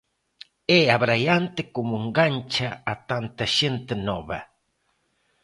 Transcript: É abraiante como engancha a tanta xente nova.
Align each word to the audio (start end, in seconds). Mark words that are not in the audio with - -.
É 0.79 0.81
abraiante 0.97 1.61
como 1.75 1.93
engancha 2.03 2.69
a 2.91 2.93
tanta 3.09 3.45
xente 3.57 3.93
nova. 4.07 4.39